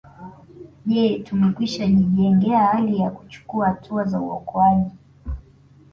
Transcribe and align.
Je 0.85 1.19
tumekwishajijengea 1.19 2.59
hali 2.65 2.97
ya 2.99 3.09
kuchukua 3.11 3.67
hatua 3.67 4.03
za 4.03 4.19
uokoaji 4.19 4.91